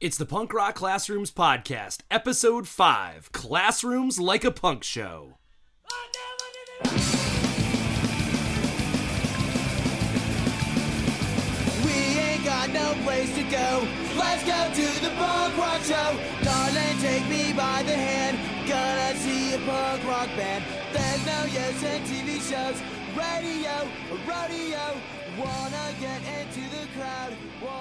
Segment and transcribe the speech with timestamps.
[0.00, 5.36] It's the Punk Rock Classrooms Podcast, Episode 5 Classrooms Like a Punk Show.
[11.84, 13.86] We ain't got no place to go.
[14.16, 16.18] Let's go to the punk rock show.
[16.44, 18.38] Darling, take me by the hand.
[18.66, 20.64] Gonna see a punk rock band.
[20.94, 22.80] There's no use in TV shows,
[23.16, 23.88] radio,
[24.26, 24.96] rodeo.
[25.38, 27.32] Wanna get into the crowd.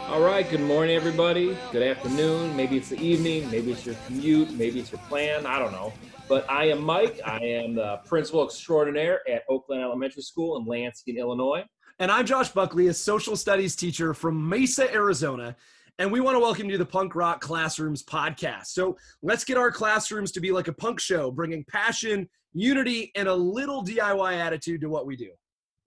[0.08, 1.58] All right, good morning, everybody.
[1.72, 2.56] Good afternoon.
[2.56, 3.50] Maybe it's the evening.
[3.52, 4.52] Maybe it's your commute.
[4.52, 5.46] Maybe it's your plan.
[5.46, 5.94] I don't know.
[6.28, 7.20] But I am Mike.
[7.26, 11.64] I am the principal extraordinaire at Oakland Elementary School in Lansing, Illinois.
[12.00, 15.56] And I'm Josh Buckley, a social studies teacher from Mesa, Arizona.
[16.00, 18.68] And we want to welcome you to the Punk Rock Classrooms Podcast.
[18.68, 23.28] So let's get our classrooms to be like a punk show, bringing passion, unity, and
[23.28, 25.32] a little DIY attitude to what we do.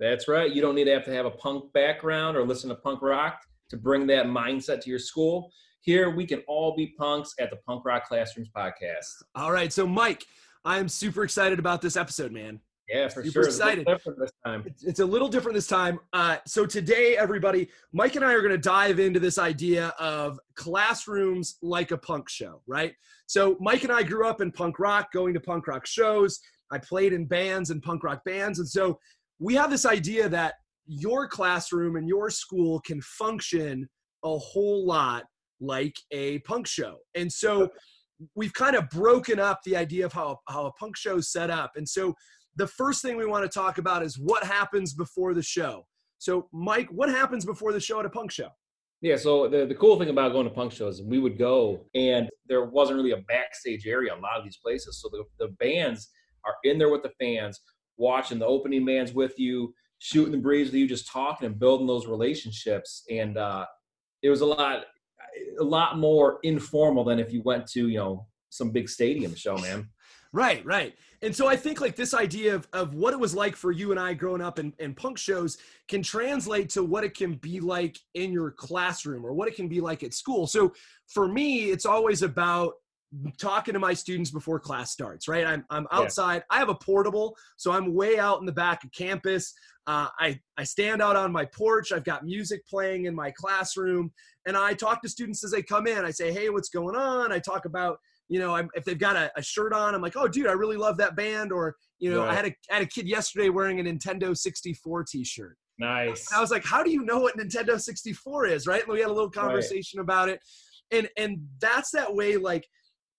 [0.01, 0.51] That's right.
[0.52, 3.41] You don't need to have to have a punk background or listen to punk rock
[3.71, 5.52] to bring that mindset to your school.
[5.80, 9.23] Here, we can all be punks at the Punk Rock Classrooms podcast.
[9.35, 9.73] All right.
[9.73, 10.24] So, Mike,
[10.65, 12.60] I'm super excited about this episode, man.
[12.88, 13.43] Yeah, for Super sure.
[13.49, 13.87] It's a little excited.
[13.87, 14.63] different this time.
[14.66, 15.99] It's, it's a little different this time.
[16.13, 20.38] Uh, so today, everybody, Mike and I are going to dive into this idea of
[20.57, 22.95] classrooms like a punk show, right?
[23.27, 26.40] So Mike and I grew up in punk rock, going to punk rock shows.
[26.73, 28.98] I played in bands and punk rock bands, and so
[29.38, 30.54] we have this idea that
[30.87, 33.88] your classroom and your school can function
[34.24, 35.24] a whole lot
[35.60, 37.70] like a punk show, and so
[38.34, 41.50] we've kind of broken up the idea of how how a punk show is set
[41.50, 42.15] up, and so
[42.56, 45.87] the first thing we want to talk about is what happens before the show.
[46.18, 48.48] So, Mike, what happens before the show at a punk show?
[49.00, 52.28] Yeah, so the, the cool thing about going to punk shows, we would go and
[52.46, 55.00] there wasn't really a backstage area in a lot of these places.
[55.00, 56.10] So the, the bands
[56.45, 57.60] are in there with the fans,
[57.96, 61.87] watching the opening bands with you, shooting the breeze with you, just talking and building
[61.87, 63.04] those relationships.
[63.10, 63.66] And uh,
[64.22, 64.84] it was a lot,
[65.60, 69.56] a lot more informal than if you went to, you know, some big stadium show,
[69.59, 69.88] man.
[70.34, 70.94] Right, right.
[71.21, 73.91] And so I think like this idea of, of what it was like for you
[73.91, 77.61] and I growing up in, in punk shows can translate to what it can be
[77.61, 80.47] like in your classroom or what it can be like at school.
[80.47, 80.72] So
[81.06, 82.72] for me, it's always about
[83.39, 85.47] talking to my students before class starts, right?
[85.47, 85.99] I'm, I'm Yeah.
[85.99, 86.45] outside.
[86.50, 89.53] I have a portable, so I'm way out in the back of campus.
[89.87, 91.93] Uh, I, I stand out on my porch.
[91.93, 94.12] I've got music playing in my classroom,
[94.47, 96.05] and I talk to students as they come in.
[96.05, 97.33] I say, hey, what's going on?
[97.33, 100.17] I talk about you know, I'm, if they've got a, a shirt on, I'm like,
[100.17, 101.53] oh, dude, I really love that band.
[101.53, 105.05] Or, you know, I had a, I had a kid yesterday wearing a Nintendo 64
[105.05, 105.55] T-shirt.
[105.79, 106.33] Nice.
[106.33, 108.83] I was like, how do you know what Nintendo 64 is, right?
[108.83, 110.41] And we had a little conversation about it,
[110.91, 112.37] and and that's that way.
[112.39, 112.67] Like,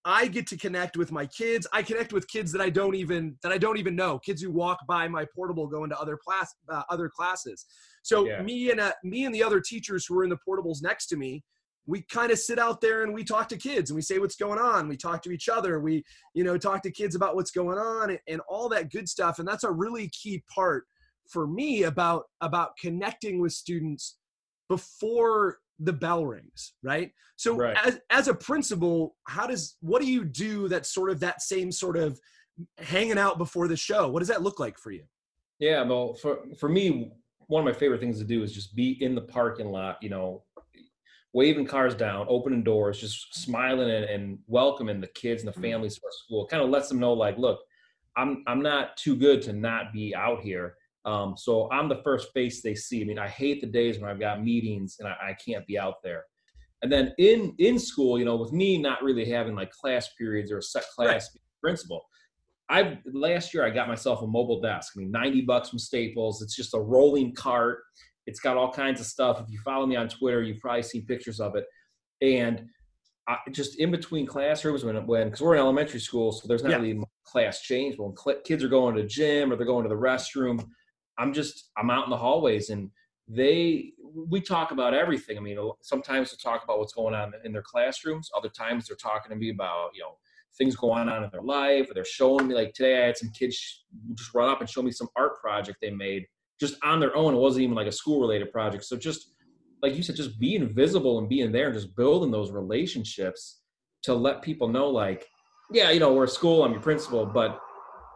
[0.05, 1.65] I get to connect with my kids.
[1.71, 4.19] I connect with kids that I don't even that I don't even know.
[4.19, 7.65] Kids who walk by my portable going to other class uh, other classes.
[8.01, 8.41] So Yeah.
[8.41, 11.15] me and uh, me and the other teachers who are in the portables next to
[11.15, 11.43] me,
[11.85, 14.35] we kind of sit out there and we talk to kids and we say what's
[14.35, 14.89] going on.
[14.89, 15.79] We talk to each other.
[15.79, 16.03] We
[16.33, 19.39] you know talk to kids about what's going on and, and all that good stuff.
[19.39, 20.83] And that's a really key part
[21.29, 24.17] for me about about connecting with students
[24.67, 27.77] before the bell rings right so Right.
[27.83, 31.71] as as a principal how does what do you do that's sort of that same
[31.71, 32.19] sort of
[32.77, 35.03] hanging out before the show what does that look like for you
[35.59, 37.11] Yeah, well, for for me,
[37.47, 40.09] one of my favorite things to do is just be in the parking lot, you
[40.09, 40.43] know,
[41.33, 45.63] waving cars down, opening doors, just smiling and, and welcoming the kids and the Mhm.
[45.63, 46.47] families to our school.
[46.47, 47.59] Kind of lets them know, like, look,
[48.15, 50.75] I'm I'm not too good to not be out here.
[51.05, 53.01] Um, so I'm the first face they see.
[53.01, 55.77] I mean, I hate the days when I've got meetings and I, I can't be
[55.77, 56.23] out there.
[56.81, 60.51] And then in in school, you know, with me not really having like class periods
[60.51, 61.29] or a set class
[61.61, 62.01] principal,
[62.69, 64.93] I last year I got myself a mobile desk.
[64.95, 66.41] I mean, 90 bucks from Staples.
[66.41, 67.79] It's just a rolling cart.
[68.25, 69.41] It's got all kinds of stuff.
[69.41, 71.65] If you follow me on Twitter, you've probably seen pictures of it.
[72.21, 72.65] And
[73.27, 76.71] I, just in between classrooms, when when because we're in elementary school, so there's not
[76.71, 76.77] Yeah.
[76.79, 77.97] really class change.
[77.97, 80.65] When cl- kids are going to the gym or they're going to the restroom,
[81.17, 82.89] I'm just I'm out in the hallways and
[83.27, 85.37] they we talk about everything.
[85.37, 88.29] I mean, sometimes they talk about what's going on in their classrooms.
[88.35, 90.17] Other times they're talking to me about you know
[90.57, 91.89] things going on in their life.
[91.89, 94.81] Or they're showing me like today I had some kids just run up and show
[94.81, 96.27] me some art project they made
[96.59, 97.33] just on their own.
[97.33, 98.83] It wasn't even like a school related project.
[98.83, 99.33] So just
[99.81, 103.61] like you said, just being visible and being there and just building those relationships
[104.03, 105.27] to let people know like,
[105.71, 107.59] yeah, you know, we're a school, I'm your principal, but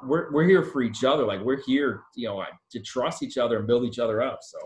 [0.03, 1.25] we're we're here for each other.
[1.25, 4.39] Like we're here, you know, to trust each other and build each other up.
[4.41, 4.57] So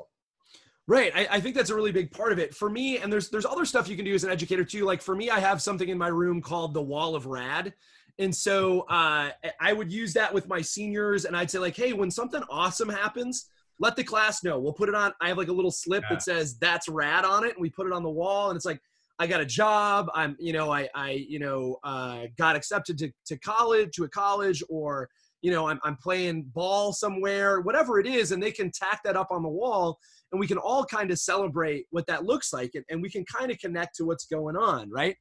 [0.88, 1.12] Right.
[1.16, 2.98] I, I think that's a really big part of it for me.
[2.98, 4.84] And there's there's other stuff you can do as an educator too.
[4.84, 7.74] Like for me, I have something in my room called the Wall of Rad,
[8.20, 9.30] and so uh,
[9.60, 12.90] I would use that with my seniors, and I'd say like, hey, when something awesome
[12.90, 13.50] happens,
[13.80, 14.60] let the class know.
[14.60, 15.14] We'll put it on.
[15.22, 16.16] I have like a little slip Yeah.
[16.16, 18.66] that says "That's rad" on it, and we put it on the wall, and it's
[18.66, 18.82] like
[19.20, 20.10] I got a job.
[20.16, 24.10] I'm, you know, I, I, you know, uh, got accepted to, to college, to a
[24.10, 25.10] college, or,
[25.42, 28.32] you know, I'm, I'm playing ball somewhere, whatever it is.
[28.32, 29.98] And they can tack that up on the wall
[30.32, 32.72] and we can all kind of celebrate what that looks like.
[32.76, 35.16] And, and we can kind of connect to what's going on, right?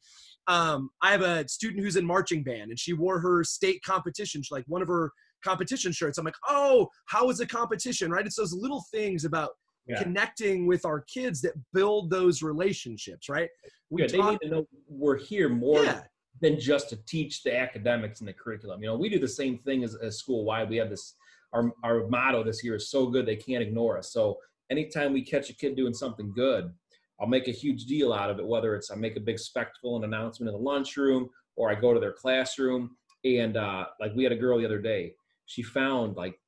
[0.47, 4.43] Um, I have a student who's in marching band and she wore her state competition,
[4.51, 5.11] like one of her
[5.43, 6.19] competition shirts.
[6.19, 8.27] I'm like, oh, how was the competition, right?
[8.27, 9.51] It's those little things about
[9.87, 10.03] yeah.
[10.03, 13.49] connecting with our kids that build those relationships, right?
[13.89, 16.03] We yeah, talk- they need to know we're here more yeah.
[16.41, 18.83] Than just to teach the academics and the curriculum.
[18.83, 20.71] You know, we do the same thing as, as school wide.
[20.71, 21.15] We have this
[21.53, 24.13] our our motto this year is so good they can't ignore us.
[24.13, 24.39] So
[24.71, 26.73] anytime we catch a kid doing something good,
[27.21, 28.47] I'll make a huge deal out of it.
[28.47, 31.93] Whether it's I make a big spectacle and announcement in the lunchroom, or I go
[31.93, 32.97] to their classroom.
[33.25, 35.13] And uh, like we had a girl the other day,
[35.47, 36.41] she found like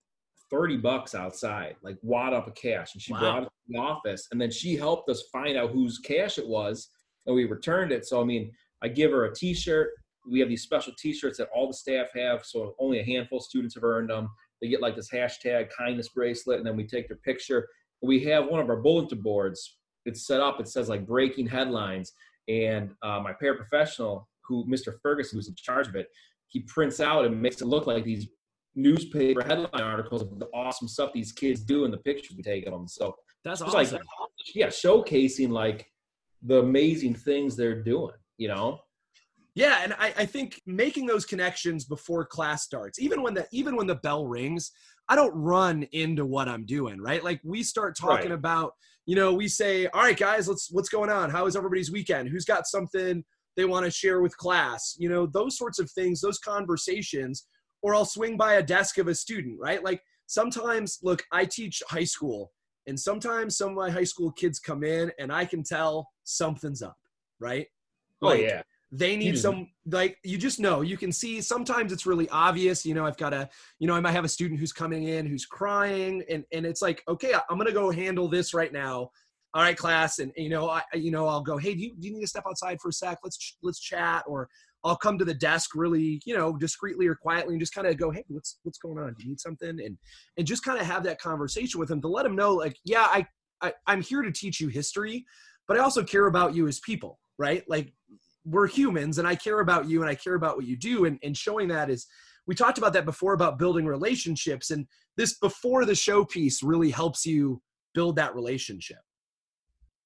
[0.50, 2.94] 30 bucks outside, like wad up of cash.
[2.94, 3.20] And she wow.
[3.20, 4.28] brought it to the office.
[4.32, 6.88] And then she helped us find out whose cash it was.
[7.26, 8.06] And we returned it.
[8.06, 9.90] So, I mean, I give her a t shirt.
[10.30, 12.44] We have these special t shirts that all the staff have.
[12.44, 14.28] So only a handful of students have earned them.
[14.60, 16.58] They get like this hashtag kindness bracelet.
[16.58, 17.68] And then we take their picture.
[18.02, 19.78] We have one of our bulletin boards.
[20.04, 20.60] It's set up.
[20.60, 22.12] It says like breaking headlines.
[22.48, 24.94] And uh, my paraprofessional, who Mr.
[25.02, 26.08] Ferguson, who's in charge of it,
[26.48, 28.28] he prints out and makes it look like these
[28.74, 32.66] newspaper headline articles of the awesome stuff these kids do and the pictures we take
[32.66, 32.88] of them.
[32.88, 33.14] So
[33.44, 33.74] that's awesome.
[33.74, 34.02] like
[34.54, 35.86] yeah, showcasing like
[36.42, 38.80] the amazing things they're doing, you know?
[39.54, 43.76] Yeah, and I, I think making those connections before class starts, even when the even
[43.76, 44.72] when the bell rings,
[45.08, 47.22] I don't run into what I'm doing, right?
[47.22, 48.38] Like we start talking right.
[48.38, 48.72] about,
[49.04, 51.28] you know, we say, all right, guys, let's what's going on?
[51.28, 52.30] How is everybody's weekend?
[52.30, 53.22] Who's got something
[53.56, 54.96] they want to share with class?
[54.98, 57.46] You know, those sorts of things, those conversations
[57.82, 59.84] or I'll swing by a desk of a student, right?
[59.84, 62.52] Like sometimes, look, I teach high school,
[62.86, 66.82] and sometimes some of my high school kids come in and I can tell something's
[66.82, 66.96] up,
[67.38, 67.66] right?
[68.22, 68.62] Oh, like, oh, yeah.
[68.94, 70.82] They need some, like, you just know.
[70.82, 72.84] You can see sometimes it's really obvious.
[72.84, 73.48] You know, I've got a,
[73.78, 76.82] you know, I might have a student who's coming in who's crying, and, and it's
[76.82, 79.10] like, okay, I'm going to go handle this right now
[79.54, 82.08] all right class and you know i you know i'll go hey do you, do
[82.08, 84.48] you need to step outside for a sec let's let's chat or
[84.84, 87.96] I'll come to the desk really, you know, discreetly or quietly and just kind of
[87.96, 89.14] go, hey, what's what's going on?
[89.14, 89.68] Do you need something?
[89.68, 89.96] And
[90.36, 93.06] and just kind of have that conversation with them to let them know, like, yeah,
[93.08, 93.26] I,
[93.60, 95.24] I I'm here to teach you history,
[95.68, 97.64] but I also care about you as people, right?
[97.68, 97.92] Like
[98.44, 101.06] we're humans and I care about you and I care about what you do.
[101.06, 102.06] And, and showing that is
[102.46, 104.70] we talked about that before about building relationships.
[104.70, 104.86] And
[105.16, 107.60] this before the show piece really helps you
[107.94, 109.00] build that relationship.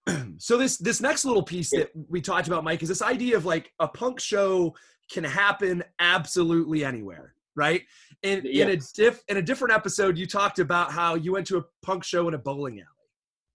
[0.38, 3.44] so this this next little piece that we talked about mike is this idea of
[3.44, 4.72] like a punk show
[5.10, 7.82] can happen absolutely anywhere right
[8.22, 8.62] and yes.
[8.64, 11.62] in a diff in a different episode you talked about how you went to a
[11.84, 13.10] punk show in a bowling alley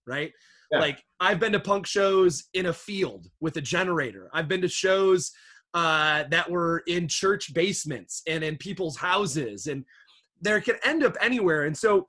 [0.06, 0.32] right
[0.72, 0.80] yeah.
[0.80, 4.28] like i've been to punk shows in a field with a generator.
[4.32, 5.30] I've been to shows
[5.74, 9.84] uh, that were in church basements and in people's houses and
[10.40, 11.64] there can end up anywhere.
[11.64, 12.06] And so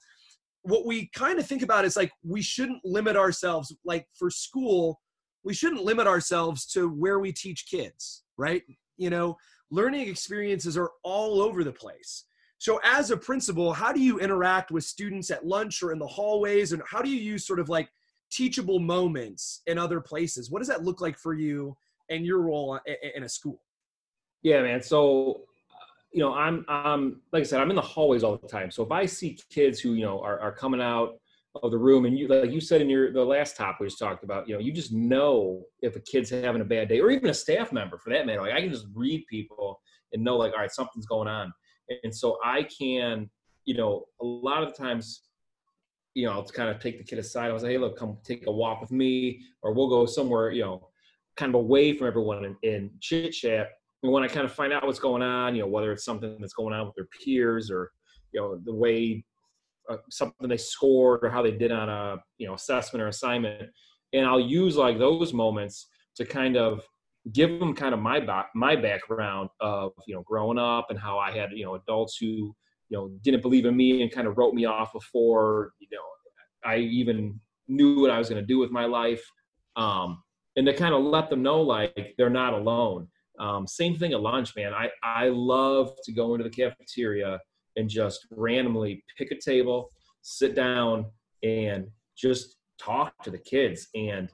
[0.63, 5.00] what we kind of think about is like we shouldn't limit ourselves like for school
[5.45, 8.63] we shouldn't limit ourselves to where we teach kids right?
[8.98, 9.38] You know
[9.71, 12.25] learning experiences are all over the place.
[12.60, 16.07] So as a principal how do you interact with students at lunch or in the
[16.07, 17.89] hallways and how do you use sort of like
[18.34, 21.76] teachable moments in other places what does that look like for you
[22.10, 22.80] and your role
[23.16, 23.62] in a school
[24.42, 25.46] yeah man so
[26.13, 28.70] you know, I'm, I'm, like I said, I'm in the hallways all the time.
[28.70, 31.16] So if I see kids who, you know, are, are coming out
[31.62, 33.98] of the room and you, like you said in your, the last topic we just
[34.00, 37.10] talked about, you know, you just know if a kid's having a bad day or
[37.10, 38.42] even a staff member for that matter.
[38.42, 39.82] Like I can just read people
[40.13, 41.52] and know like, all right, something's going on.
[42.04, 43.30] And so I can,
[43.66, 45.24] you know, a lot of the times,
[46.13, 47.50] you know, I'll kind of take the kid aside.
[47.50, 50.51] I was like, hey, look, come take a walk with me, or we'll go somewhere,
[50.51, 50.89] you know,
[51.38, 53.70] kind of away from everyone and, chit chat
[54.03, 56.38] and when I kind of find out what's going on, you know, whether it's something
[56.39, 57.89] that's going on with their peers or,
[58.34, 59.24] you know, the way
[59.89, 63.70] uh, something they scored or how they did on a, you know, assessment or assignment.
[64.12, 66.86] And I'll use like those moments to kind of
[67.32, 71.32] give them kind of my my background of, you know, growing up and how I
[71.32, 72.53] had, you know, adults who,
[72.94, 76.04] you know, didn't believe in me and kind of wrote me off before, you know,
[76.64, 79.24] I even knew what I was going to do with my life.
[79.76, 80.22] Um,
[80.56, 83.08] and to kind of let them know like they're not alone
[83.40, 84.74] um, same thing at lunch, man.
[84.74, 87.40] I, I love to go into the cafeteria
[87.76, 89.90] and just randomly pick a table,
[90.22, 91.06] sit down,
[91.42, 93.88] and just talk to the kids.
[93.96, 94.30] And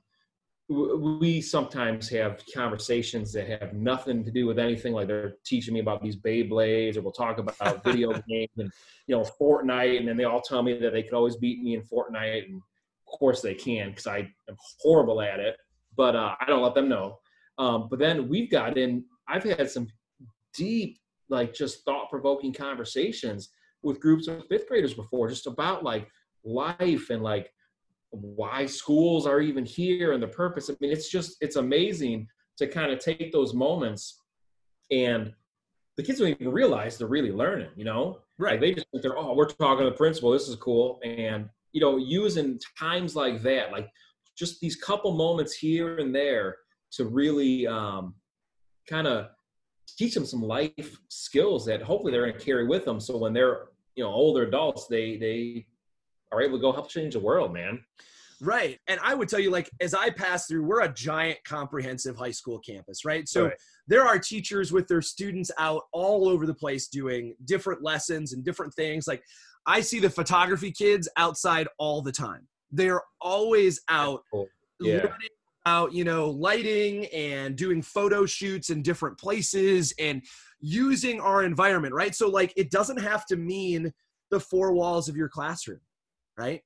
[0.69, 4.93] we sometimes have conversations that have nothing to do with anything.
[4.93, 8.71] Like they're teaching me about these Beyblades, or we'll talk about video games and
[9.07, 11.73] you know Fortnite, and then they all tell me that they could always beat me
[11.73, 15.57] in Fortnite, and of course they can because I am horrible at it.
[15.97, 17.17] But uh, I don't let them know.
[17.57, 19.05] Um, but then we've got in.
[19.27, 19.87] I've had some
[20.53, 20.99] deep,
[21.29, 23.49] like just thought provoking conversations
[23.81, 26.07] with groups of fifth graders before, just about like
[26.43, 27.51] life and like
[28.11, 30.69] why schools are even here and the purpose.
[30.69, 34.19] I mean, it's just it's amazing to kind of take those moments
[34.91, 35.33] and
[35.99, 38.19] the kids don't even realize they're really learning, you know?
[38.37, 38.51] Right.
[38.53, 40.31] Like they just think they're, oh, we're talking to the principal.
[40.31, 40.99] This is cool.
[41.03, 43.89] And, you know, using times like that, like
[44.37, 46.55] just these couple moments here and there
[46.91, 48.15] to really um,
[48.87, 49.27] kind of
[49.97, 53.01] teach them some life skills that hopefully they're going to carry with them.
[53.01, 55.67] So when they're, you know, older adults, they, they
[56.31, 57.83] are able to go help change the world, man.
[58.41, 58.79] Right.
[58.87, 62.31] And I would tell you, like, as I pass through, we're a giant comprehensive high
[62.31, 63.27] school campus, right?
[63.27, 63.53] So Right.
[63.87, 68.43] there are teachers with their students out all over the place doing different lessons and
[68.43, 69.07] different things.
[69.07, 69.23] Like,
[69.65, 72.47] I see the photography kids outside all the time.
[72.71, 74.47] They're always out Cool.
[74.79, 74.97] Yeah.
[74.97, 75.29] learning
[75.65, 80.23] about, you know, lighting and doing photo shoots in different places and
[80.61, 82.15] using our environment, right?
[82.15, 83.91] So, like, it doesn't have to mean
[84.31, 85.81] the four walls of your classroom,
[86.39, 86.61] right?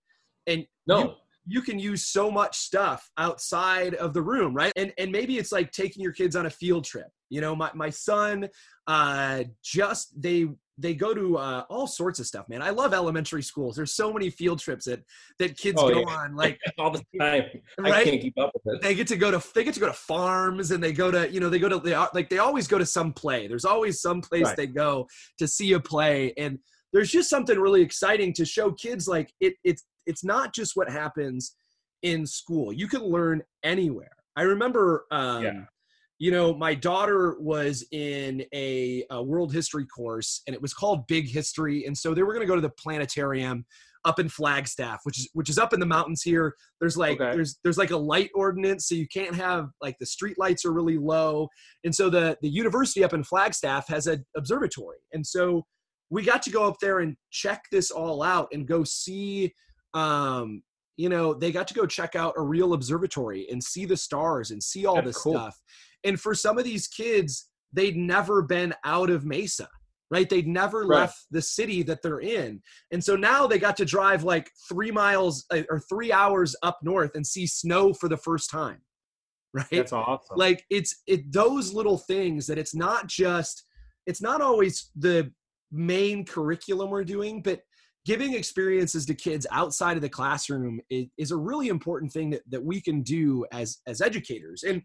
[0.48, 1.15] And No.
[1.46, 5.51] you can use so much stuff outside of the room right and and maybe it's
[5.51, 8.48] like taking your kids on a field trip you know my, my son
[8.88, 13.44] uh just they they go to uh, all sorts of stuff man i love elementary
[13.44, 15.01] schools there's so many field trips that
[15.38, 16.15] that kids Oh, go yeah.
[16.18, 17.44] on like all the time.
[17.77, 17.94] Right?
[17.94, 18.82] I can't keep up with it.
[18.82, 21.30] they get to go to they get to go to farms and they go to
[21.30, 24.00] you know they go to they like they always go to some play there's always
[24.01, 24.58] some place Right.
[24.58, 25.08] they go
[25.39, 26.58] to see a play and
[26.94, 30.90] there's just something really exciting to show kids like it it's it's not just what
[30.90, 31.56] happens
[32.04, 35.62] in school you can learn anywhere i remember um Yeah.
[36.20, 41.08] you know my daughter was in a, a world history course and it was called
[41.08, 43.66] big history and so they were going to go to the planetarium
[44.06, 47.34] up in flagstaff which is which is up in the mountains here there's like Okay.
[47.34, 50.74] there's there's like a light ordinance so you can't have like the street lights are
[50.74, 51.48] really low
[51.86, 55.66] and so the the university up in flagstaff has an observatory and so
[56.13, 59.51] we got to go up there and check this all out and go see
[59.96, 60.62] um
[60.96, 64.51] you know they got to go check out a real observatory and see the stars
[64.51, 65.34] and see all That's this cool.
[65.34, 65.60] stuff
[66.03, 69.67] and for some of these kids they'd never been out of mesa
[70.12, 71.00] right they'd never Right.
[71.01, 74.91] left the city that they're in and so now they got to drive like three
[74.91, 78.82] miles uh, or three hours up north and see snow for the first time
[79.53, 80.38] right That's awesome.
[80.38, 83.63] like it's it those little things that it's not just
[84.05, 85.32] it's not always the
[85.74, 87.62] main curriculum we're doing but
[88.06, 92.42] giving experiences to kids outside of the classroom is, is a really important thing that,
[92.50, 94.63] that we can do as as educators.
[94.63, 94.82] And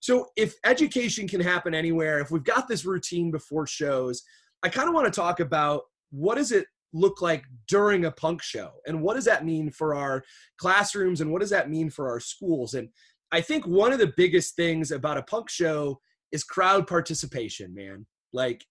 [0.00, 4.22] so if education can happen anywhere if we've got this routine before shows
[4.64, 8.42] i kind of want to talk about what does it look like during a punk
[8.42, 8.70] show?
[8.86, 10.22] And what does that mean for our
[10.58, 12.74] classrooms and what does that mean for our schools?
[12.74, 12.88] And
[13.32, 18.06] I think one of the biggest things about a punk show is crowd participation, man.
[18.32, 18.64] Like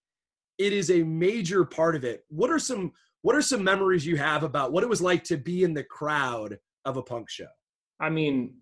[0.62, 2.24] it is a major part of it.
[2.30, 2.92] What are some
[3.24, 5.84] what are some memories you have about what it was like to be in the
[5.84, 7.48] crowd of a punk show?
[8.00, 8.56] I mean,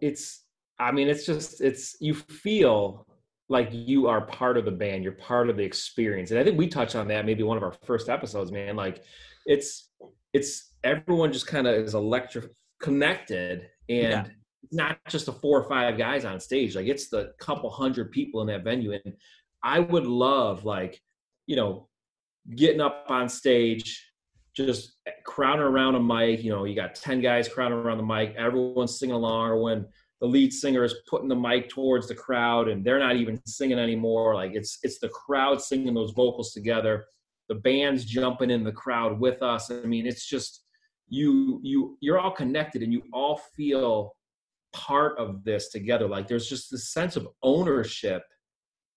[0.00, 0.44] it's
[0.78, 3.06] I mean, it's just it's you feel
[3.48, 6.30] like you are part of the band, you're part of the experience.
[6.30, 8.74] And I think we touched on that maybe one of our first episodes, man.
[8.76, 9.02] Like
[9.46, 9.90] it's
[10.32, 12.50] it's everyone just kind of is electric
[12.80, 14.26] connected and Yeah.
[14.72, 18.40] not just the four or five guys on stage, like it's the couple hundred people
[18.42, 18.92] in that venue.
[18.92, 19.14] And
[19.66, 21.02] I would love like,
[21.48, 21.88] you know,
[22.54, 24.08] getting up on stage,
[24.54, 24.94] just
[25.24, 26.44] crowding around a mic.
[26.44, 29.84] You know, you got 10 guys crowding around the mic, everyone's singing along, or when
[30.20, 33.80] the lead singer is putting the mic towards the crowd and they're not even singing
[33.80, 34.36] anymore.
[34.36, 37.04] Like it's it's the crowd singing those vocals together,
[37.48, 39.68] the band's jumping in the crowd with us.
[39.72, 40.62] I mean, it's just
[41.08, 44.14] you you you're all connected and you all feel
[44.72, 46.06] part of this together.
[46.06, 48.22] Like there's just this sense of ownership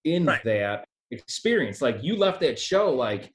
[0.03, 0.43] in Right.
[0.43, 1.81] that experience.
[1.81, 3.31] Like you left that show like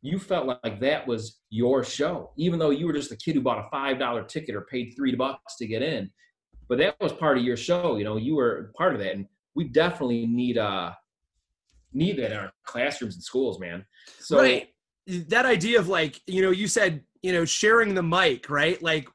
[0.00, 3.40] you felt like that was your show, even though you were just a kid who
[3.40, 6.10] bought a five dollar ticket or paid three bucks to get in.
[6.68, 7.96] But that was part of your show.
[7.96, 10.92] You know, you were part of that, and we definitely need uh
[11.92, 13.84] need that in our classrooms and schools, man.
[14.20, 14.68] So right.
[15.28, 18.80] That idea of like, you know, you said, you know, sharing the mic, right?
[18.82, 19.08] Like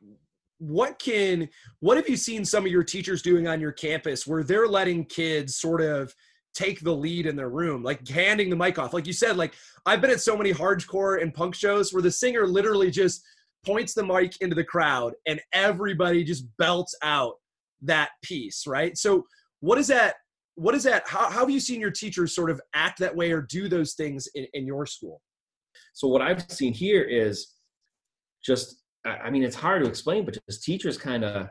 [0.57, 1.47] what can
[1.81, 5.05] what have you seen some of your teachers doing on your campus where they're letting
[5.05, 6.13] kids sort of
[6.53, 8.93] take the lead in their room, like handing the mic off?
[8.93, 9.53] Like you said, like
[9.85, 13.23] I've been at so many hardcore and punk shows where the singer literally just
[13.65, 17.35] points the mic into the crowd and everybody just belts out
[17.81, 18.97] that piece, right?
[18.97, 19.25] So
[19.59, 20.15] what is that?
[20.55, 21.07] What is that?
[21.07, 23.93] How, how have you seen your teachers sort of act that way or do those
[23.93, 25.21] things in, in your school?
[25.93, 27.53] So what I've seen here is
[28.43, 31.49] just, I mean, it's hard to explain, but just teachers kind of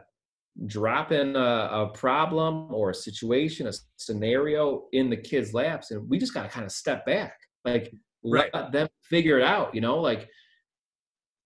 [0.66, 1.40] drop in a,
[1.73, 6.42] a problem or a situation, a scenario in the kids' laps, and we just got
[6.42, 7.92] to kind of step back, like
[8.25, 8.50] Right.
[8.54, 9.75] let them figure it out.
[9.75, 10.28] You know, like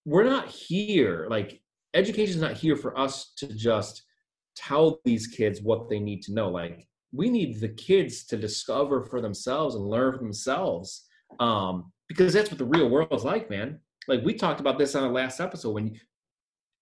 [0.05, 1.27] we're not here.
[1.29, 1.61] Like
[1.93, 4.03] education is not here for us to just
[4.55, 6.49] tell these kids what they need to know.
[6.49, 11.05] Like we need the kids to discover for themselves and learn for themselves,
[11.39, 13.79] um, because that's what the real world is like, man.
[14.07, 15.99] Like we talked about this on the last episode when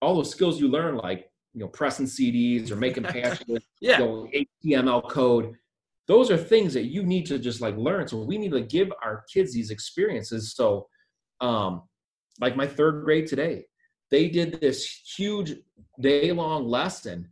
[0.02, 3.98] all those skills you learn, like you know, pressing CDs or making patches, Yeah.
[3.98, 4.28] you know,
[4.64, 5.54] HTML code.
[6.06, 8.06] Those are things that you need to just like learn.
[8.06, 10.54] So we need to give our kids these experiences.
[10.54, 10.86] So,
[11.40, 11.82] um,
[12.40, 13.64] like my third grade today,
[14.10, 14.84] they did this
[15.16, 15.54] huge
[15.98, 17.26] day long lesson.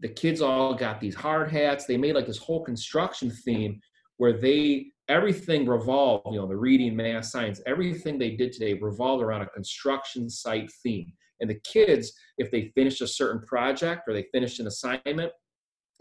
[0.00, 1.86] The kids all got these hard hats.
[1.86, 3.80] They made like this whole construction theme
[4.16, 9.22] where they everything revolved, you know, the reading, math, science, everything they did today revolved
[9.22, 11.12] around a construction site theme.
[11.42, 15.32] And the kids, if they finished a certain project or they finished an assignment,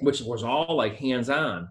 [0.01, 1.67] which was all like hands on,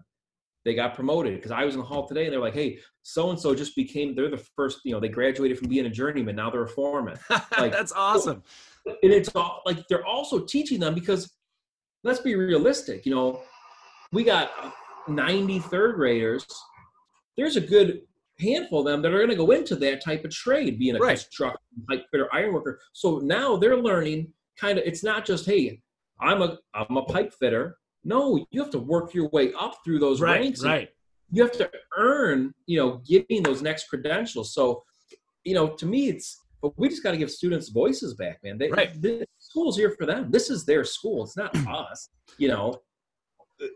[0.65, 1.35] they got promoted.
[1.35, 3.75] Because I was in the hall today and they're like, hey, so and so just
[3.75, 6.35] became, they're the first, you know, they graduated from being a journeyman.
[6.35, 7.17] Now they're a foreman.
[7.57, 8.43] Like- That's awesome.
[8.85, 11.31] And it's all like they're also teaching them because
[12.03, 13.41] let's be realistic, you know,
[14.11, 14.51] we got
[15.07, 16.45] 90 third graders.
[17.37, 18.01] There's a good
[18.41, 20.99] handful of them that are going to go into that type of trade, being a
[20.99, 21.17] Right.
[21.17, 22.79] construction pipe fitter, iron worker.
[22.93, 24.85] So now they're learning kind of.
[24.85, 25.81] It's not just hey,
[26.19, 27.77] I'm a I'm a pipe fitter.
[28.03, 30.41] No, you have to work your way up through those Right.
[30.41, 30.63] ranks.
[30.63, 30.89] Right.
[31.31, 34.53] You have to earn, you know, getting those next credentials.
[34.53, 34.83] So,
[35.45, 38.57] you know, to me, it's but we just got to give students voices back, man.
[38.59, 38.99] They, Right.
[39.01, 40.29] The school's here for them.
[40.29, 41.23] This is their school.
[41.23, 42.09] It's not us.
[42.37, 42.81] You know,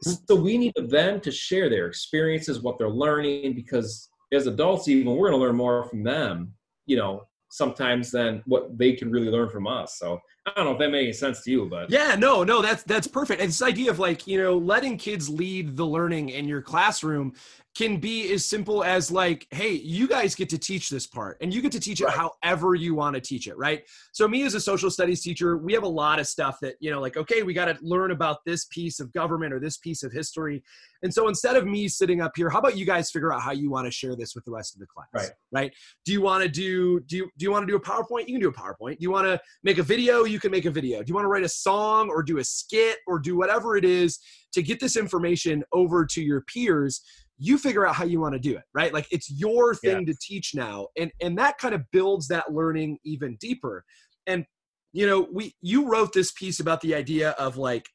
[0.01, 5.15] so we need them to share their experiences, what they're learning, because as adults, even
[5.15, 6.53] we're going to learn more from them.
[6.85, 9.97] You know, sometimes than what they can really learn from us.
[9.97, 12.61] So I don't know if that made any sense to you, but Yeah, no, no,
[12.61, 13.41] that's that's perfect.
[13.41, 17.33] And this idea of like, you know, letting kids lead the learning in your classroom
[17.75, 21.53] can be as simple as like, hey, you guys get to teach this part and
[21.53, 22.15] you get to teach it Right.
[22.15, 23.83] however you want to teach it, right?
[24.13, 26.89] So me as a social studies teacher, we have a lot of stuff that, you
[26.89, 30.03] know, like, okay, we got to learn about this piece of government or this piece
[30.03, 30.63] of history.
[31.03, 33.51] And so instead of me sitting up here, how about you guys figure out how
[33.51, 35.07] you want to share this with the rest of the class?
[35.13, 35.29] Right.
[35.51, 35.73] Right.
[36.05, 38.27] Do you want to do do you do you want to do a PowerPoint?
[38.27, 38.99] You can do a PowerPoint.
[38.99, 40.23] Do you want to make a video?
[40.23, 41.01] You can make a video.
[41.01, 43.85] Do you want to write a song or do a skit or do whatever it
[43.85, 44.19] is
[44.53, 47.01] to get this information over to your peers?
[47.37, 48.93] You figure out how you want to do it, right?
[48.93, 50.87] Like it's your thing to teach now.
[50.97, 53.83] And and that kind of builds that learning even deeper.
[54.27, 54.45] And
[54.93, 57.87] you know, we you wrote this piece about the idea of like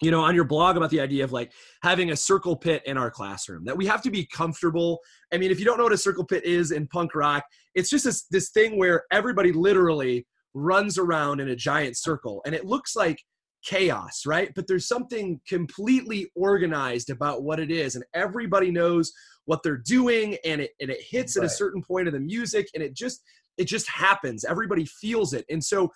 [0.00, 2.96] you know on your blog about the idea of like having a circle pit in
[2.96, 5.00] our classroom that we have to be comfortable
[5.32, 7.44] i mean if you don't know what a circle pit is in punk rock
[7.74, 10.26] it's just this this thing where everybody literally
[10.58, 13.22] runs around in a giant circle and it looks like
[13.64, 14.52] chaos right?
[14.54, 19.12] But there's something completely organized about what it is and everybody knows
[19.46, 22.68] what they're doing and it and it hits at a certain point of the music
[22.74, 23.22] and it just
[23.56, 24.44] it just happens.
[24.44, 25.44] Everybody feels it.
[25.50, 25.90] And so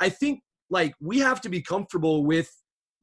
[0.00, 2.50] i think like we have to be comfortable with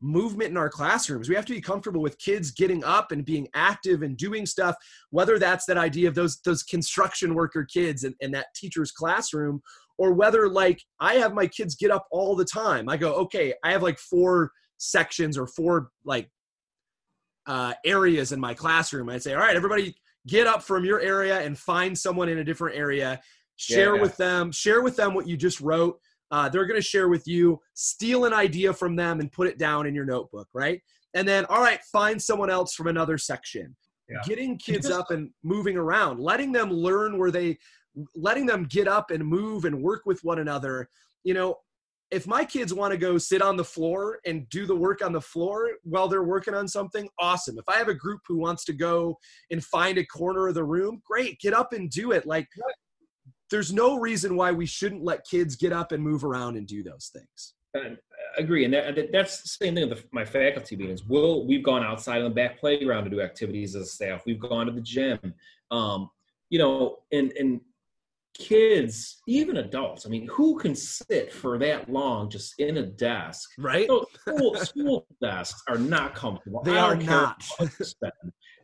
[0.01, 1.29] movement in our classrooms.
[1.29, 4.75] We have to be comfortable with kids getting up and being active and doing stuff,
[5.09, 9.61] whether that's that idea of those those construction worker kids in, in that teacher's classroom,
[9.97, 12.89] or whether like I have my kids get up all the time.
[12.89, 16.29] I go, okay, I have like four sections or four like
[17.47, 19.09] uh, areas in my classroom.
[19.09, 19.95] I'd say, all right, everybody
[20.27, 23.21] get up from your area and find someone in a different area,
[23.55, 24.01] share Yeah.
[24.01, 25.99] with them, share with them what you just wrote.
[26.31, 29.59] Uh, they're going to share with you, steal an idea from them and put it
[29.59, 30.81] down in your notebook, right?
[31.13, 33.75] And then, all right, find someone else from another section.
[34.09, 34.17] Yeah.
[34.25, 37.57] Getting kids up and moving around, letting them learn where they,
[38.15, 40.89] letting them get up and move and work with one another.
[41.23, 41.55] You know,
[42.11, 45.11] if my kids want to go sit on the floor and do the work on
[45.11, 47.57] the floor while they're working on something, awesome.
[47.57, 49.17] If I have a group who wants to go
[49.51, 52.25] and find a corner of the room, great, get up and do it.
[52.25, 52.47] Like,
[53.49, 56.83] there's no reason why we shouldn't let kids get up and move around and do
[56.83, 57.53] those things.
[57.75, 57.97] I
[58.37, 61.03] agree, and that, that- that's the same thing with my faculty meetings.
[61.03, 64.23] We'll we've gone outside on the back playground to do activities as a staff.
[64.25, 65.19] We've gone to the gym,
[65.71, 66.09] um,
[66.49, 67.59] you know, and and
[68.37, 70.05] kids, even adults.
[70.05, 73.49] I mean, who can sit for that long just in a desk?
[73.57, 73.87] Right?
[73.87, 76.61] So school, school desks are not comfortable.
[76.63, 77.43] They I are not.
[77.57, 78.11] what you spend.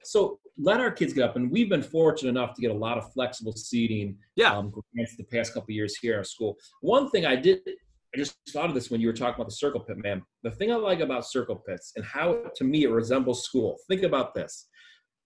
[0.03, 2.97] So let our kids get up, and we've been fortunate enough to get a lot
[2.97, 4.55] of flexible seating Yeah.
[4.57, 6.57] um, grants the past couple years here at our school.
[6.81, 9.55] One thing I did, I just thought of this when you were talking about the
[9.55, 10.21] circle pit, man.
[10.43, 13.77] The thing I like about circle pits and how, to me, it resembles school.
[13.87, 14.67] Think about this.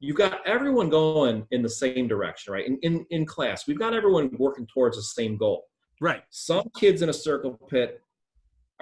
[0.05, 2.67] You've got everyone going in the same direction, right?
[2.67, 5.63] In, in, in class, we've got everyone working towards the same goal.
[5.99, 6.21] Right.
[6.29, 8.01] Some kids in a circle pit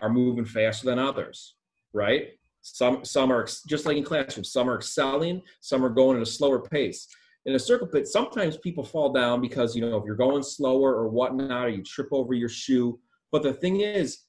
[0.02, 1.56] are moving faster than others.
[1.94, 2.32] right?
[2.62, 4.52] Some some are just like in classrooms.
[4.52, 5.42] Some are excelling.
[5.62, 7.08] Some are going at a slower pace.
[7.46, 10.96] In a circle pit, sometimes people fall down because you know if you're going slower
[10.96, 13.00] or whatnot, or you trip over your shoe.
[13.32, 14.20] But the thing is,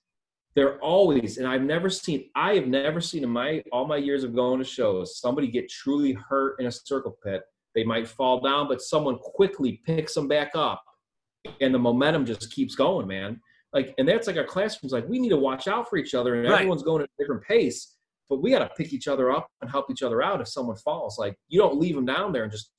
[0.55, 4.23] they're always, and I've never seen, I have never seen in my all my years
[4.25, 7.43] of going to shows, somebody get truly hurt in a circle pit.
[7.75, 10.85] They might fall down, but someone quickly picks them back up,
[11.61, 13.41] and the momentum just keeps going, man.
[13.73, 14.93] Like, and that's like our classrooms.
[14.93, 16.61] Like, we need to watch out for each other, and Right.
[16.61, 17.97] everyone's going at a different pace.
[18.31, 20.77] But we got to pick each other up and help each other out if someone
[20.77, 21.19] falls.
[21.19, 22.71] Like, you don't leave them down there and just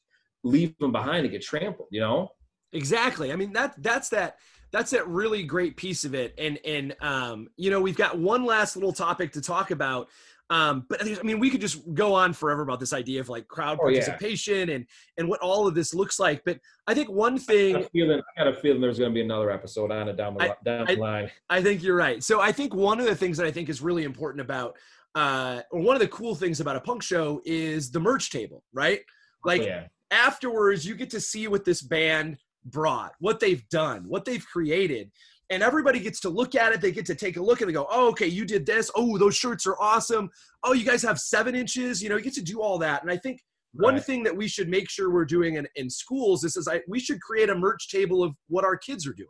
[0.44, 1.90] leave them behind to get trampled.
[1.92, 2.30] You know?
[2.74, 3.32] Exactly.
[3.32, 4.38] I mean that that's that
[4.72, 6.34] that's that really great piece of it.
[6.38, 10.10] And and um, you know, we've got one last little topic to talk about.
[10.52, 13.48] Um, but I mean, we could just go on forever about this idea of like
[13.48, 14.00] crowd Oh, yeah.
[14.06, 14.86] participation and
[15.18, 16.44] and what all of this looks like.
[16.46, 19.10] But I think one I got thing a feeling, I got a feeling there's going
[19.10, 21.32] to be another episode on it down the, I- down I- the line.
[21.50, 22.24] I think you're right.
[22.24, 24.76] So I think one of the things that I think is really important about,
[25.16, 28.64] uh, or one of the cool things about a punk show is the merch table,
[28.72, 29.00] right?
[29.44, 29.86] Like yeah.
[30.12, 35.12] afterwards, you get to see what this band brought, what they've done, what they've created.
[35.52, 36.82] And everybody gets to look at it.
[36.82, 38.90] They get to take a look and they go, oh, okay, you did this.
[38.96, 40.30] Oh, those shirts are awesome.
[40.64, 42.02] Oh, you guys have seven inches.
[42.02, 43.04] You know, you get to do all that.
[43.04, 43.42] And I think
[43.74, 46.82] one thing that we should make sure we're doing in, in schools is, is I,
[46.88, 49.28] we should create a merch table of what our kids are doing,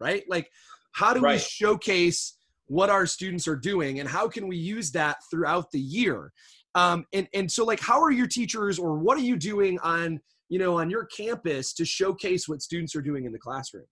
[0.00, 0.24] right?
[0.28, 0.50] Like,
[0.92, 5.18] how do we showcase what our students are doing and how can we use that
[5.30, 6.32] throughout the year?
[6.74, 10.20] Um, and, and so like, how are your teachers or what are you doing on,
[10.54, 13.86] you know, on your campus to showcase what students are doing in the classroom?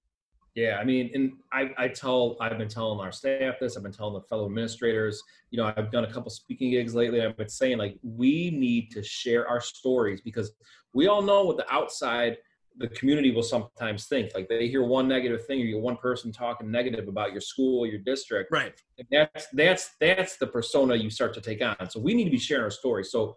[0.55, 3.91] Yeah, I mean, and I, I tell, I've been telling our staff this, I've been
[3.91, 5.21] telling the fellow administrators,
[5.51, 7.19] you know, I've done a couple speaking gigs lately.
[7.19, 10.53] and I've been saying like, we need to share our stories because
[10.93, 12.37] we all know what the outside,
[12.77, 14.31] the community will sometimes think.
[14.33, 17.41] Like they hear one negative thing or you get one person talking negative about your
[17.41, 18.53] school, your district.
[18.53, 18.73] Right.
[18.99, 21.91] And that's that's that's the persona you start to take on.
[21.91, 23.11] So we need to be sharing our stories.
[23.11, 23.35] So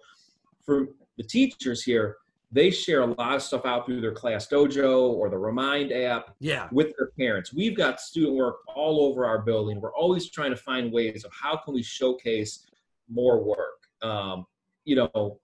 [0.64, 2.18] for the teachers here,
[2.52, 6.36] they share a lot of stuff out through their class dojo or the Remind app
[6.40, 6.68] Yeah.
[6.72, 7.54] with their parents.
[7.54, 9.82] We've got student work all over our building.
[9.82, 12.66] We're always trying to find ways of how can we showcase
[13.10, 14.46] more work, um,
[14.86, 15.40] you know,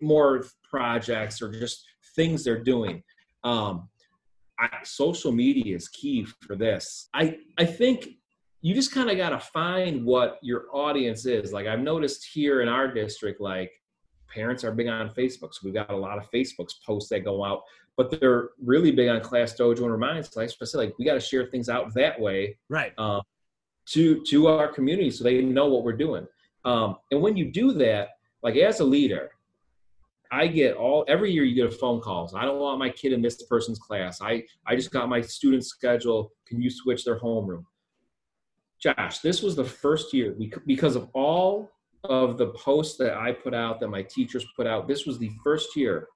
[0.00, 1.84] more projects or just
[2.16, 3.02] things they're doing.
[3.44, 3.88] Um,
[4.58, 7.08] I, social media is key for this.
[7.14, 8.08] I I think
[8.60, 11.52] you just kind of got to find what your audience is.
[11.52, 13.70] Like I've noticed here in our district, like
[14.38, 17.44] parents are big on Facebook, so we've got a lot of Facebook's posts that go
[17.44, 17.62] out
[17.98, 21.14] but they're really big on class dojo and reminds like I said, like we got
[21.14, 22.92] to share things out that way Right.
[22.96, 23.20] um,
[23.86, 26.26] to to our community so they know what we're doing.
[26.64, 28.10] Um, and when you do that
[28.42, 29.30] like as a leader
[30.30, 33.12] i get all every year you get a phone calls i don't want my kid
[33.12, 34.20] in this person's class.
[34.20, 37.64] I i just got my student schedule can you switch their homeroom?
[38.84, 41.72] Josh this was the first year bec- because of all
[42.04, 45.30] of the posts that i put out that my teachers put out this was the
[45.42, 46.08] first year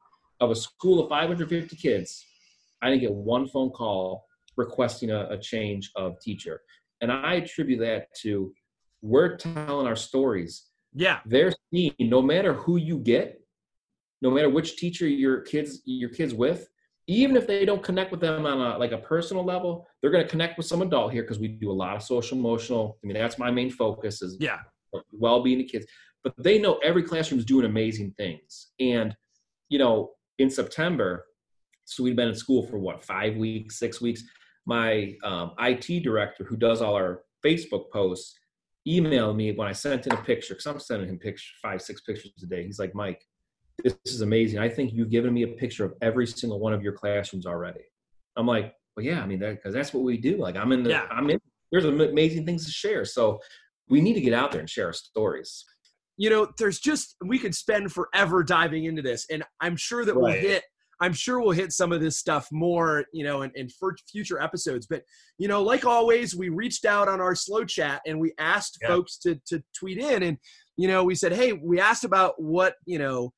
[0.42, 2.26] of a school of 550 kids,
[2.82, 6.60] I didn't get one phone call requesting a, a change of teacher.
[7.00, 8.52] And I attribute that to
[9.00, 10.66] we're telling our stories.
[10.94, 11.20] Yeah.
[11.24, 13.40] They're seeing no matter who you get,
[14.20, 16.68] no matter which teacher your kids your kids with,
[17.08, 20.24] even if they don't connect with them on a like a personal level, they're going
[20.24, 22.98] to connect with some adult here because we do a lot of social emotional.
[23.02, 24.58] I mean, that's my main focus is Yeah.
[25.12, 25.86] Well-being of kids
[26.24, 28.68] but they know every classroom is doing amazing things.
[28.78, 29.14] And
[29.68, 31.24] you know in september
[31.84, 34.22] so we've been in school for what five weeks six weeks
[34.66, 38.38] my um, it director who does all our facebook posts
[38.86, 42.02] emailed me when i sent in a picture because i'm sending him picture five six
[42.02, 42.64] pictures a day.
[42.64, 43.22] He's like mike
[43.82, 44.58] this is amazing.
[44.58, 47.80] I think you've given me a picture of every single one of your classrooms already.
[48.36, 50.36] I'm like well yeah i mean because that's what we do.
[50.36, 51.06] Like i'm in the Yeah.
[51.10, 51.40] i'm in
[51.72, 53.04] there's amazing things to share.
[53.06, 53.40] So
[53.88, 55.64] we need to get out there and share our stories
[56.16, 60.14] you know, there's just we could spend forever diving into this, and I'm sure that
[60.14, 60.62] we'll hit.
[61.00, 64.40] I'm sure we'll hit some of this stuff more, you know, in, in for future
[64.40, 64.86] episodes.
[64.86, 65.02] But
[65.38, 68.88] you know, like always, we reached out on our slow chat and we asked Yeah.
[68.88, 70.38] folks to to tweet in, and
[70.76, 73.32] you know, we said, hey, we asked about what you know,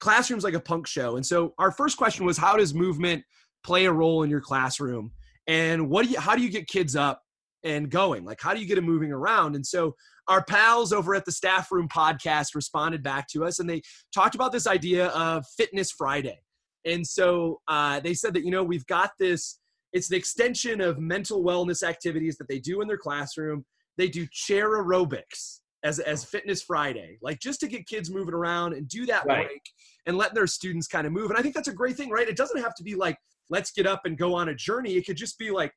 [0.00, 3.22] classrooms like a punk show, and so our first question was, how does movement
[3.64, 5.12] play a role in your classroom,
[5.46, 7.22] and what do you, how do you get kids up
[7.66, 8.24] and going?
[8.24, 9.56] Like, how do you get them moving around?
[9.56, 9.94] And so
[10.28, 13.80] our pals over at the staff room podcast responded back to us and they
[14.14, 16.38] talked about this idea of fitness friday
[16.84, 19.60] and so uh, they said that you know we've got this
[19.92, 23.64] it's an extension of mental wellness activities that they do in their classroom
[23.98, 28.72] they do chair aerobics as, as fitness friday like just to get kids moving around
[28.72, 29.46] and do that Right.
[29.46, 29.62] break
[30.06, 32.28] and let their students kind of move and i think that's a great thing right
[32.28, 33.16] it doesn't have to be like
[33.48, 35.72] let's get up and go on a journey it could just be like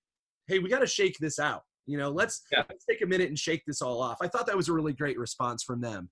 [0.47, 2.63] hey we got to shake this out You know, let's, Yeah.
[2.70, 4.18] let's take a minute and shake this all off.
[4.22, 6.10] I thought that was a really great response from them.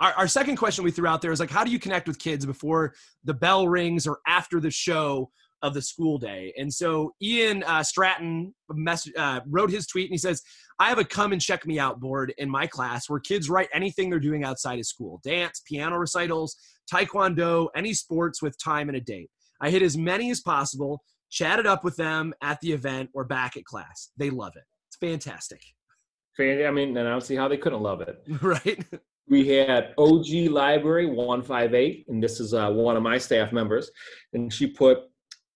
[0.00, 2.18] Our, our second question we threw out there is like, how do you connect with
[2.18, 5.30] kids before the bell rings or after the show
[5.62, 6.54] of the school day?
[6.58, 10.42] And so Ian uh, Stratton mess, uh, wrote his tweet and he says,
[10.78, 13.68] I have a come and check me out board in my class where kids write
[13.74, 16.56] anything they're doing outside of school dance, piano recitals,
[16.92, 19.30] taekwondo, any sports with time and a date.
[19.60, 23.58] I hit as many as possible, chatted up with them at the event or back
[23.58, 24.10] at class.
[24.16, 24.64] They love it.
[26.36, 28.22] Fantastic, I mean, and I don't see how they couldn't love it.
[28.42, 28.84] right?
[29.28, 33.90] We had OG Library 158, and this is uh, one of my staff members.
[34.32, 34.98] And she put,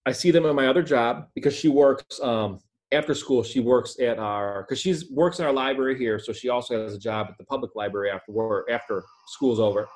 [0.06, 2.60] I see them at my other job because she works um,
[2.92, 3.42] after school.
[3.42, 6.94] She works at our, because she's works in our library here, so she also has
[6.94, 9.88] a job at the public library after work, after school's over.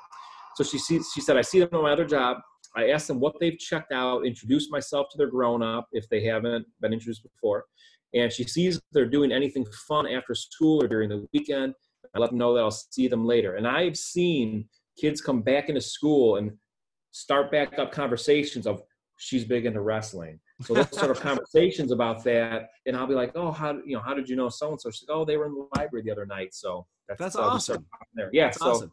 [0.55, 2.37] So she sees, she said, I see them at my other job.
[2.75, 6.23] I asked them what they've checked out, introduce myself to their grown up if they
[6.23, 7.65] haven't been introduced before.
[8.13, 11.73] And she sees they're doing anything fun after school or during the weekend.
[12.15, 13.55] I let them know that I'll see them later.
[13.55, 14.67] And I've seen
[14.99, 16.51] kids come back into school and
[17.11, 18.81] start back up conversations of
[19.17, 20.39] she's big into wrestling.
[20.61, 24.01] So those sort of conversations about that, and I'll be like, oh, how you know,
[24.01, 24.89] how did you know so and so?
[24.89, 26.53] She's like, oh, they were in the library the other night.
[26.53, 28.07] So that's, That's I'll just start awesome.
[28.13, 28.29] There.
[28.31, 28.45] Yeah.
[28.45, 28.91] That's so awesome.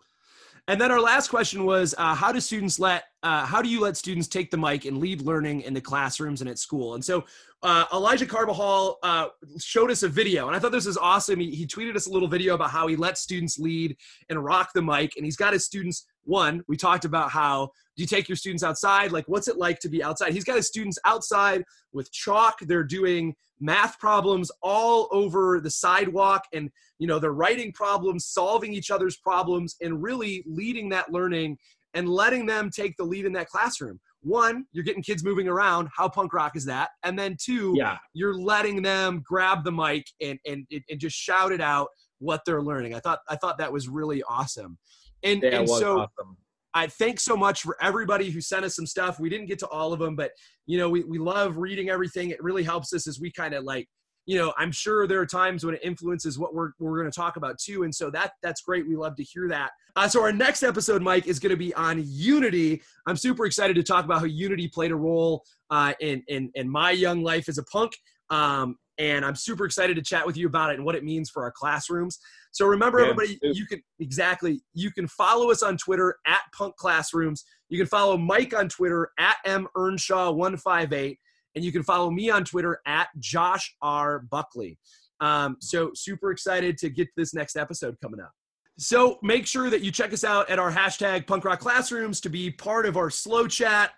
[0.68, 3.80] And then our last question was, uh, how do students let, uh, how do you
[3.80, 6.94] let students take the mic and lead learning in the classrooms and at school?
[6.94, 7.24] And so
[7.62, 9.28] uh, Elijah Carbajal uh,
[9.60, 11.38] showed us a video, and I thought this was awesome.
[11.38, 13.96] He, he tweeted us a little video about how he lets students lead
[14.28, 16.04] and rock the mic, and he's got his students.
[16.24, 19.12] One, we talked about how do you take your students outside?
[19.12, 20.32] Like, what's it like to be outside?
[20.32, 22.58] He's got his students outside with chalk.
[22.62, 28.72] They're doing math problems all over the sidewalk, and you know they're writing problems, solving
[28.72, 31.58] each other's problems, and really leading that learning
[31.94, 33.98] and letting them take the lead in that classroom.
[34.20, 35.88] One, you're getting kids moving around.
[35.96, 36.90] How punk rock is that?
[37.04, 41.52] And then two, yeah, you're letting them grab the mic and and and just shout
[41.52, 41.88] it out
[42.18, 42.94] what they're learning.
[42.94, 44.78] I thought I thought that was really awesome.
[45.22, 46.36] And that and was so awesome.
[46.76, 49.18] I thanks so much for everybody who sent us some stuff.
[49.18, 50.32] We didn't get to all of them, but
[50.66, 52.28] you know, we, we love reading everything.
[52.28, 53.88] It really helps us as we kind of like,
[54.26, 57.16] you know, I'm sure there are times when it influences what we're, we're going to
[57.16, 57.84] talk about too.
[57.84, 58.86] And so that that's great.
[58.86, 59.70] We love to hear that.
[59.94, 62.82] Uh, so our next episode, Mike, is going to be on Unity.
[63.06, 66.68] I'm super excited to talk about how Unity played a role uh, in, in, in
[66.68, 67.92] my young life as a punk.
[68.28, 71.28] Um, and I'm super excited to chat with you about it and what it means
[71.30, 72.18] for our classrooms.
[72.52, 73.52] So remember, Yeah, everybody, too.
[73.52, 77.44] you can exactly you can follow us on Twitter at Punk Classrooms.
[77.68, 81.18] You can follow Mike on Twitter at M Earnshaw one five eight,
[81.54, 84.78] and you can follow me on Twitter at Josh R Buckley.
[85.20, 88.32] Um, so super excited to get this next episode coming up.
[88.78, 92.28] So make sure that you check us out at our hashtag Punk Rock Classrooms to
[92.28, 93.92] be part of our slow chat.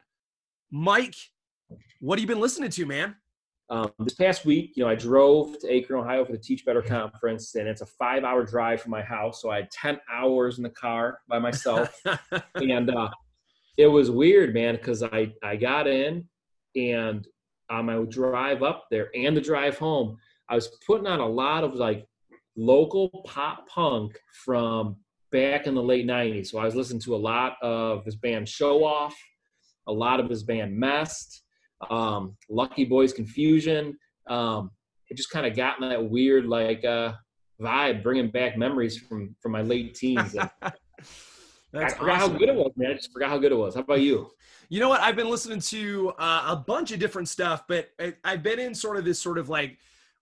[0.71, 1.17] Mike,
[2.01, 3.17] what have you been listening to, man?
[3.71, 6.81] Um, this past week, you know, I drove to Akron, Ohio for the Teach Better
[6.81, 9.43] conference, and it's a five-hour drive from my house.
[9.43, 11.95] So I had ten hours in the car by myself,
[12.55, 13.11] and uh,
[13.77, 16.27] it was weird, man, because I I got in,
[16.77, 17.27] and
[17.69, 20.17] on my drive up there and the drive home,
[20.49, 22.07] I was putting on a lot of like
[22.57, 24.97] local pop punk from
[25.31, 26.47] back in the late '90s.
[26.47, 29.15] So I was listening to a lot of this band Show Off,
[29.87, 31.43] a lot of his band Mest
[31.91, 33.97] um, Lucky Boys Confusion.
[34.27, 34.71] Um,
[35.09, 37.13] it just kind of got in that weird like uh,
[37.61, 40.37] vibe, bringing back memories from from my late teens.
[41.75, 42.33] I forgot awesome.
[42.33, 42.93] how good it was, man.
[42.93, 43.75] I just forgot how good it was.
[43.75, 44.31] How about you?
[44.71, 45.01] You know what?
[45.01, 48.75] I've been listening to uh, a bunch of different stuff, but I, I've been in
[48.75, 49.79] sort of this sort of like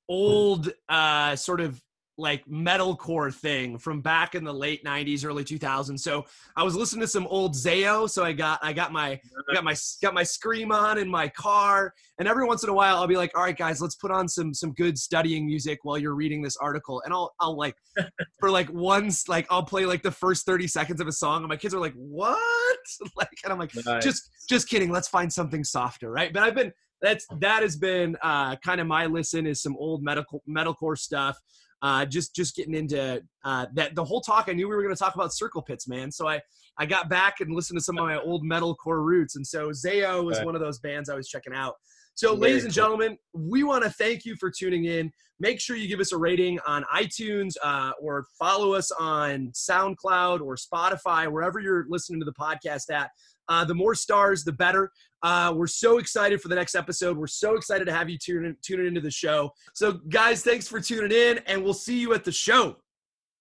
[0.09, 1.83] old, uh, sort of
[2.18, 6.00] like metalcore thing from back in the late '90s, early 2000s.
[6.00, 6.24] So
[6.57, 8.09] I was listening to some old Zao.
[8.09, 11.29] So I got I got my I got my got my scream on in my
[11.29, 14.11] car, and every once in a while I'll be like, "All right, guys, let's put
[14.11, 17.76] on some some good studying music while you're reading this article," and I'll I'll like
[18.40, 21.48] for like once like I'll play like the first 30 seconds of a song, and
[21.48, 22.38] my kids are like, "What?"
[23.16, 24.05] Like, and I'm like Nice.
[24.05, 28.16] just just kidding let's find something softer right but i've been that's that has been
[28.22, 31.38] uh kind of my listen is some old medical metalcore stuff
[31.83, 34.95] uh just just getting into uh that the whole talk i knew we were going
[34.95, 36.11] to talk about circle pits man.
[36.11, 36.41] So i
[36.79, 39.37] i got back and listened to some of my old metalcore roots.
[39.37, 40.47] And so Zao was Right.
[40.47, 41.75] one of those bands i was checking out.
[42.15, 42.83] So Very ladies and cool.
[42.85, 45.11] gentlemen we want to thank you for tuning in.
[45.39, 50.41] Make sure you give us a rating on itunes uh, or follow us on soundcloud
[50.41, 53.11] or spotify wherever you're listening to the podcast at
[53.48, 54.90] uh, the more stars, the better.
[55.22, 57.16] Uh, we're so excited for the next episode.
[57.16, 59.50] We're so excited to have you tune in, tune into the show.
[59.74, 62.76] So, guys, thanks for tuning in, and we'll see you at the show.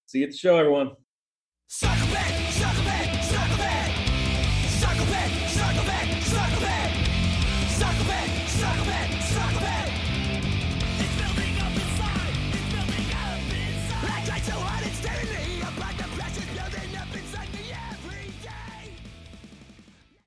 [0.05, 0.91] See you at the show, everyone.
[1.67, 2.44] Suck a bitch,